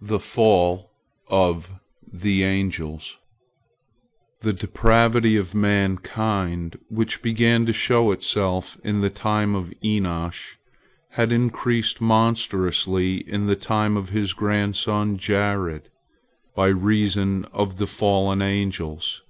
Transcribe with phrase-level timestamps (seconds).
[0.00, 0.90] THE FALL
[1.28, 1.74] OF
[2.10, 3.18] THE ANGELS
[4.40, 10.56] The depravity of mankind, which began to show itself in the time of Enosh,
[11.10, 15.90] had increased monstrously in the time of his grandson Jared,
[16.56, 19.20] by reason of the fallen angels.